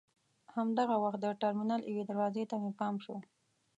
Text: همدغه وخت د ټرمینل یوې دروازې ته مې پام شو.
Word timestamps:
همدغه 0.55 0.95
وخت 1.03 1.19
د 1.21 1.25
ټرمینل 1.41 1.81
یوې 1.91 2.03
دروازې 2.09 2.43
ته 2.49 2.55
مې 2.61 2.71
پام 2.79 2.95
شو. 3.03 3.15